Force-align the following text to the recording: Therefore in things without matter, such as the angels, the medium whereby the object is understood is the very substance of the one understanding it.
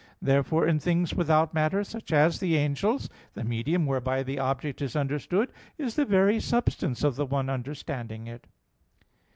Therefore 0.19 0.67
in 0.67 0.79
things 0.79 1.13
without 1.13 1.53
matter, 1.53 1.83
such 1.83 2.11
as 2.11 2.39
the 2.39 2.55
angels, 2.55 3.07
the 3.35 3.43
medium 3.43 3.85
whereby 3.85 4.23
the 4.23 4.39
object 4.39 4.81
is 4.81 4.95
understood 4.95 5.51
is 5.77 5.93
the 5.95 6.05
very 6.05 6.39
substance 6.39 7.03
of 7.03 7.17
the 7.17 7.25
one 7.27 7.51
understanding 7.51 8.25
it. 8.25 8.47